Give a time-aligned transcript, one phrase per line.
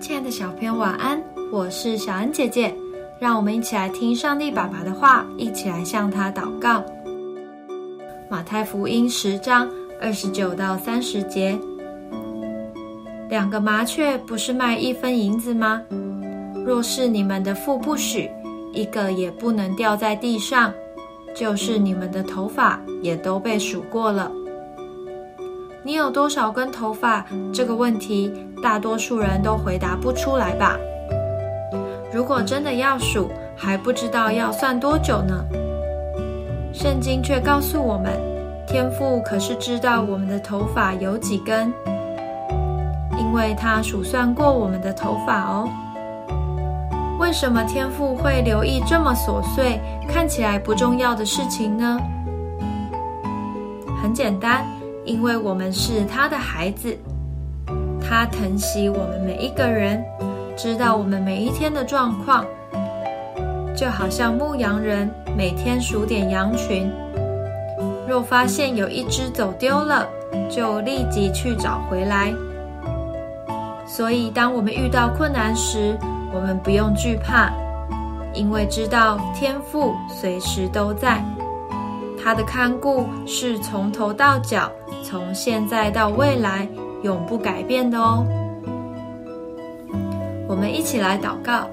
[0.00, 1.22] 亲爱的小朋友，晚安！
[1.52, 2.74] 我是小恩姐姐，
[3.20, 6.82] 让我们一起来听上帝爸爸的话，一起来向他祷告。
[8.28, 9.68] 马太福音十章
[10.00, 11.56] 二十九到三十节：
[13.30, 15.80] 两个麻雀不是卖一分银子吗？
[16.66, 18.28] 若是你们的父不许，
[18.72, 20.72] 一个也不能掉在地上；
[21.34, 24.30] 就是你们的头发也都被数过了。
[25.86, 27.22] 你有多少根头发？
[27.52, 30.78] 这个问题，大多数人都回答不出来吧？
[32.10, 35.44] 如果真的要数，还不知道要算多久呢。
[36.72, 38.18] 圣经却告诉我们，
[38.66, 41.70] 天父可是知道我们的头发有几根，
[43.18, 45.68] 因为他数算过我们的头发哦。
[47.18, 49.78] 为什么天父会留意这么琐碎、
[50.08, 52.00] 看起来不重要的事情呢？
[54.02, 54.64] 很简单。
[55.04, 56.96] 因为我们是他的孩子，
[58.00, 60.02] 他疼惜我们每一个人，
[60.56, 62.44] 知道我们每一天的状况，
[63.76, 66.90] 就好像牧羊人每天数点羊群，
[68.08, 70.08] 若发现有一只走丢了，
[70.50, 72.32] 就立即去找回来。
[73.86, 75.96] 所以，当我们遇到困难时，
[76.32, 77.52] 我们不用惧怕，
[78.32, 81.22] 因为知道天父随时都在，
[82.24, 84.72] 他的看顾是从头到脚。
[85.02, 86.66] 从现在到未来，
[87.02, 88.24] 永不改变的哦。
[90.48, 91.68] 我们一起来祷告，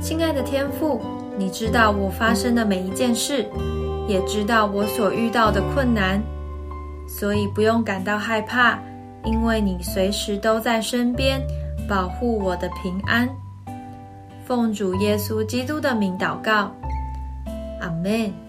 [0.00, 1.00] 亲爱的天父，
[1.38, 3.46] 你知道我发生的每一件事，
[4.08, 6.20] 也知道我所遇到的困难，
[7.06, 8.76] 所以不用感到害怕，
[9.24, 11.40] 因为你随时都在身边，
[11.88, 13.28] 保护我的平安。
[14.44, 16.72] 奉主耶稣基督的名祷告，
[17.86, 18.45] 아멘.